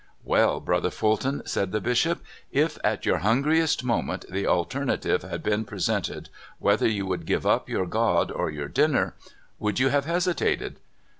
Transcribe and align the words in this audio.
''Well, 0.25 0.65
Brother 0.65 0.89
Fulton," 0.89 1.43
said 1.45 1.71
the 1.71 1.79
bishop, 1.79 2.23
''if 2.51 2.79
at 2.83 3.05
your 3.05 3.19
hungriest 3.19 3.83
moment 3.83 4.25
the 4.31 4.47
alternative 4.47 5.21
had 5.21 5.43
been 5.43 5.63
3 5.63 5.77
34 5.77 5.77
CALIFORNIA 5.77 5.79
SKETCHES. 5.79 6.05
presented 6.07 6.29
whether 6.57 6.87
you 6.87 7.07
should 7.09 7.25
give 7.27 7.45
up 7.45 7.69
your 7.69 7.85
God 7.85 8.31
or 8.31 8.49
your 8.49 8.67
dinner, 8.67 9.13
would 9.59 9.75
3^ou 9.75 9.91
have 9.91 10.05
hesitated?" 10.05 10.79